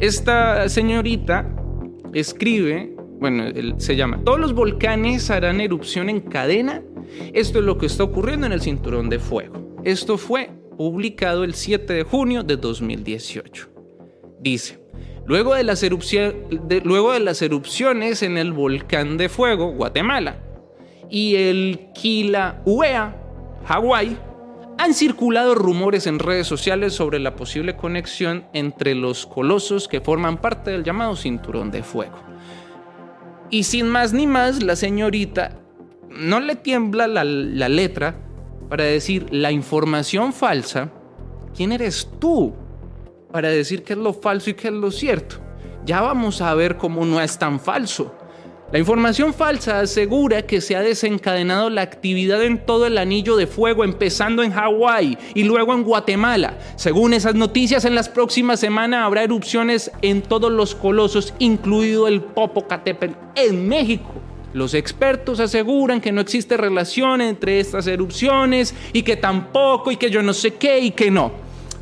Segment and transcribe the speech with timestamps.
[0.00, 1.46] Esta señorita
[2.14, 3.44] escribe, bueno,
[3.76, 6.82] se llama, todos los volcanes harán erupción en cadena.
[7.34, 9.76] Esto es lo que está ocurriendo en el cinturón de fuego.
[9.84, 13.68] Esto fue publicado el 7 de junio de 2018.
[14.40, 14.78] Dice,
[15.26, 15.84] luego de las,
[16.82, 20.38] luego de las erupciones en el volcán de fuego, Guatemala,
[21.10, 23.16] y el Kilauea,
[23.66, 24.16] Hawái,
[24.80, 30.38] han circulado rumores en redes sociales sobre la posible conexión entre los colosos que forman
[30.40, 32.16] parte del llamado cinturón de fuego.
[33.50, 35.58] Y sin más ni más, la señorita
[36.08, 38.16] no le tiembla la, la letra
[38.70, 40.90] para decir la información falsa.
[41.54, 42.54] ¿Quién eres tú
[43.30, 45.36] para decir qué es lo falso y qué es lo cierto?
[45.84, 48.14] Ya vamos a ver cómo no es tan falso.
[48.72, 53.48] La información falsa asegura que se ha desencadenado la actividad en todo el anillo de
[53.48, 56.56] fuego, empezando en Hawái y luego en Guatemala.
[56.76, 62.20] Según esas noticias, en las próximas semanas habrá erupciones en todos los colosos, incluido el
[62.20, 64.12] Popocatépetl en México.
[64.52, 70.10] Los expertos aseguran que no existe relación entre estas erupciones y que tampoco y que
[70.10, 71.32] yo no sé qué y que no.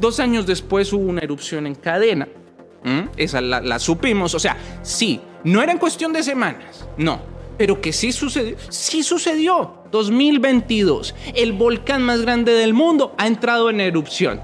[0.00, 2.26] Dos años después hubo una erupción en cadena.
[2.82, 3.02] ¿Mm?
[3.16, 4.34] Esa la, la supimos.
[4.34, 7.20] O sea, sí, no era en cuestión de semanas, no,
[7.58, 9.82] pero que sí sucedió, sí sucedió.
[9.90, 14.40] 2022, el volcán más grande del mundo ha entrado en erupción.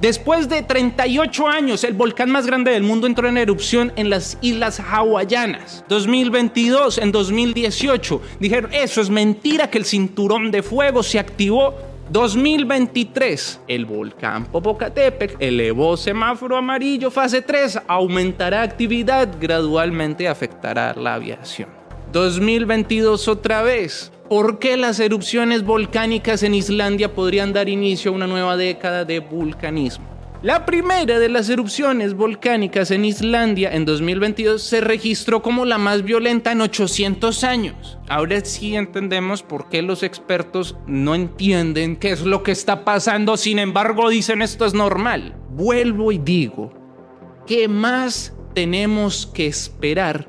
[0.00, 4.38] Después de 38 años, el volcán más grande del mundo entró en erupción en las
[4.40, 5.84] Islas Hawaianas.
[5.88, 11.74] 2022, en 2018, dijeron, eso es mentira que el cinturón de fuego se activó
[12.10, 21.68] 2023, el volcán Popocatépetl elevó semáforo amarillo fase 3, aumentará actividad, gradualmente afectará la aviación.
[22.12, 24.12] 2022 otra vez.
[24.28, 29.20] ¿Por qué las erupciones volcánicas en Islandia podrían dar inicio a una nueva década de
[29.20, 30.11] vulcanismo?
[30.42, 36.02] La primera de las erupciones volcánicas en Islandia en 2022 se registró como la más
[36.02, 37.96] violenta en 800 años.
[38.08, 43.36] Ahora sí entendemos por qué los expertos no entienden qué es lo que está pasando,
[43.36, 45.36] sin embargo dicen esto es normal.
[45.50, 46.72] Vuelvo y digo,
[47.46, 50.28] ¿qué más tenemos que esperar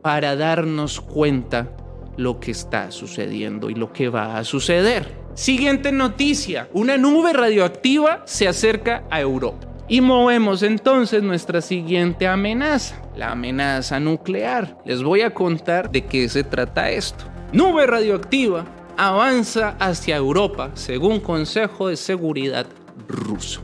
[0.00, 1.76] para darnos cuenta
[2.16, 5.25] lo que está sucediendo y lo que va a suceder?
[5.36, 9.66] Siguiente noticia, una nube radioactiva se acerca a Europa.
[9.86, 14.78] Y movemos entonces nuestra siguiente amenaza, la amenaza nuclear.
[14.86, 17.26] Les voy a contar de qué se trata esto.
[17.52, 18.64] Nube radioactiva
[18.96, 22.66] avanza hacia Europa, según Consejo de Seguridad
[23.06, 23.60] ruso.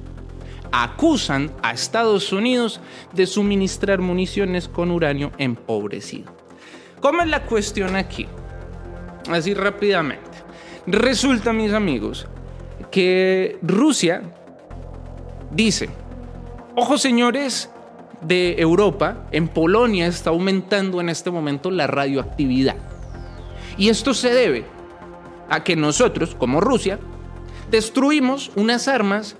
[0.72, 2.82] Acusan a Estados Unidos
[3.14, 6.36] de suministrar municiones con uranio empobrecido.
[7.00, 8.26] ¿Cómo es la cuestión aquí?
[9.30, 10.31] Así rápidamente.
[10.86, 12.26] Resulta, mis amigos,
[12.90, 14.22] que Rusia
[15.52, 15.88] dice,
[16.74, 17.70] ojo señores
[18.20, 22.76] de Europa, en Polonia está aumentando en este momento la radioactividad.
[23.76, 24.64] Y esto se debe
[25.48, 26.98] a que nosotros, como Rusia,
[27.70, 29.36] destruimos unas armas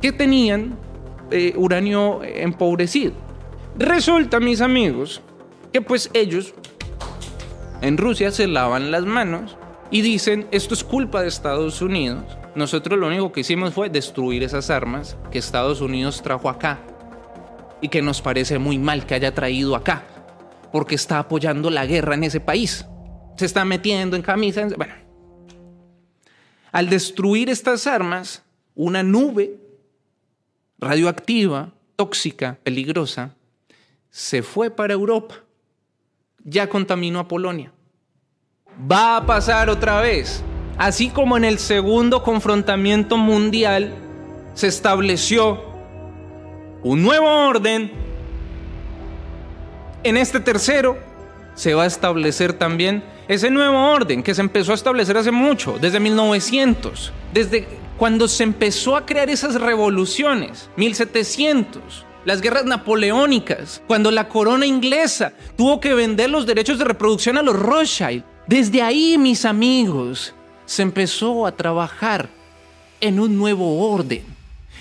[0.00, 0.76] que tenían
[1.30, 3.12] eh, uranio empobrecido.
[3.78, 5.22] Resulta, mis amigos,
[5.72, 6.52] que pues ellos
[7.80, 9.56] en Rusia se lavan las manos
[9.92, 12.24] y dicen, esto es culpa de Estados Unidos.
[12.54, 16.80] Nosotros lo único que hicimos fue destruir esas armas que Estados Unidos trajo acá
[17.82, 20.02] y que nos parece muy mal que haya traído acá,
[20.72, 22.86] porque está apoyando la guerra en ese país.
[23.36, 24.72] Se está metiendo en camisas.
[26.72, 28.42] Al destruir estas armas,
[28.74, 29.58] una nube
[30.78, 33.34] radioactiva, tóxica, peligrosa,
[34.08, 35.34] se fue para Europa.
[36.44, 37.72] Ya contaminó a Polonia
[38.90, 40.42] va a pasar otra vez.
[40.78, 43.94] Así como en el segundo confrontamiento mundial
[44.54, 45.62] se estableció
[46.82, 47.92] un nuevo orden,
[50.02, 50.98] en este tercero
[51.54, 55.78] se va a establecer también ese nuevo orden que se empezó a establecer hace mucho,
[55.80, 57.68] desde 1900, desde
[57.98, 65.32] cuando se empezó a crear esas revoluciones, 1700 las guerras napoleónicas, cuando la corona inglesa
[65.56, 70.34] tuvo que vender los derechos de reproducción a los Rothschild, desde ahí, mis amigos,
[70.66, 72.28] se empezó a trabajar
[73.00, 74.24] en un nuevo orden,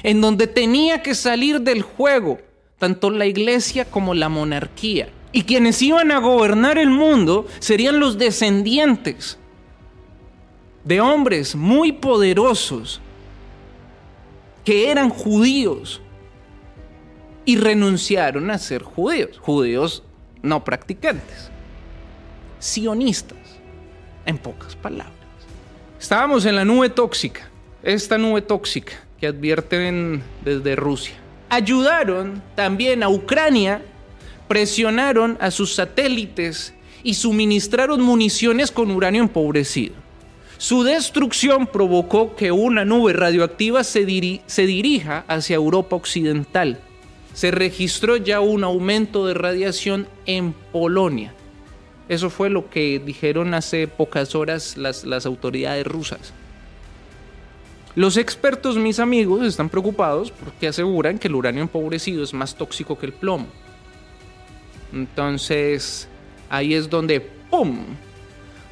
[0.04, 2.40] en donde tenía que salir del juego
[2.82, 5.10] tanto la iglesia como la monarquía.
[5.32, 9.38] Y quienes iban a gobernar el mundo serían los descendientes
[10.84, 13.00] de hombres muy poderosos
[14.66, 16.02] que eran judíos
[17.46, 20.04] y renunciaron a ser judíos, judíos
[20.42, 21.52] no practicantes,
[22.62, 23.38] sionistas
[24.26, 25.14] en pocas palabras.
[26.00, 27.50] Estábamos en la nube tóxica,
[27.84, 31.16] esta nube tóxica que advierten desde Rusia.
[31.50, 33.84] ayudaron también a Ucrania,
[34.48, 36.74] presionaron a sus satélites
[37.04, 39.96] y suministraron municiones con uranio empobrecido.
[40.58, 44.06] Su destrucción provocó que una nube radioactiva se,
[44.46, 46.80] se, dirija hacia Europa Occidental.
[47.34, 51.34] Se registró ya un aumento de radiación en Polonia.
[52.12, 56.34] Eso fue lo que dijeron hace pocas horas las, las autoridades rusas.
[57.96, 63.00] Los expertos, mis amigos, están preocupados porque aseguran que el uranio empobrecido es más tóxico
[63.00, 63.48] que el plomo.
[64.92, 66.10] Entonces,
[66.50, 67.78] ahí es donde, ¡pum!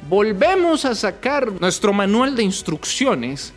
[0.06, 3.54] Volvemos a sacar nuestro manual de instrucciones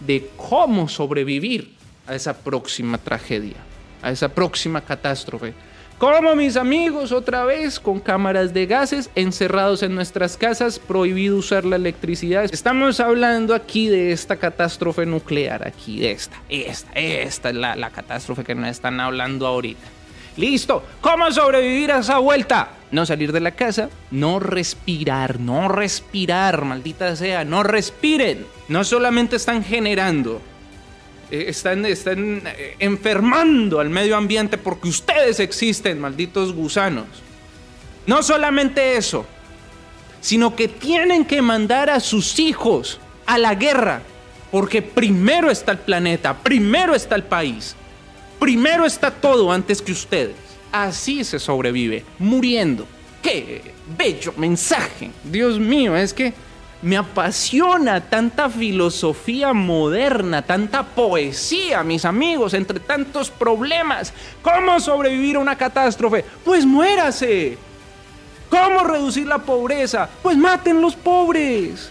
[0.00, 1.74] de cómo sobrevivir
[2.06, 3.56] a esa próxima tragedia,
[4.00, 5.52] a esa próxima catástrofe
[5.98, 11.64] como mis amigos, otra vez con cámaras de gases encerrados en nuestras casas, prohibido usar
[11.64, 12.44] la electricidad.
[12.52, 17.90] Estamos hablando aquí de esta catástrofe nuclear, aquí de esta, esta, esta es la, la
[17.90, 19.86] catástrofe que nos están hablando ahorita.
[20.36, 22.68] Listo, ¿cómo sobrevivir a esa vuelta?
[22.90, 28.46] No salir de la casa, no respirar, no respirar, maldita sea, no respiren.
[28.68, 30.42] No solamente están generando
[31.30, 37.06] eh, están, están eh, enfermando al medio ambiente porque ustedes existen, malditos gusanos.
[38.06, 39.26] No solamente eso,
[40.20, 44.02] sino que tienen que mandar a sus hijos a la guerra,
[44.50, 47.74] porque primero está el planeta, primero está el país,
[48.38, 50.36] primero está todo antes que ustedes.
[50.70, 52.86] Así se sobrevive, muriendo.
[53.22, 53.62] ¡Qué
[53.98, 55.10] bello mensaje!
[55.24, 56.32] Dios mío, es que
[56.86, 64.12] me apasiona tanta filosofía moderna, tanta poesía, mis amigos, entre tantos problemas.
[64.40, 66.24] ¿Cómo sobrevivir a una catástrofe?
[66.44, 67.58] Pues muérase.
[68.48, 70.08] ¿Cómo reducir la pobreza?
[70.22, 71.90] Pues maten los pobres.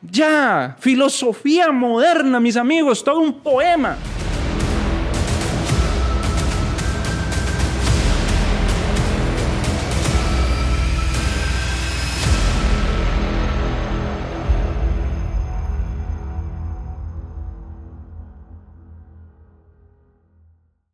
[0.00, 3.98] Ya, filosofía moderna, mis amigos, todo un poema.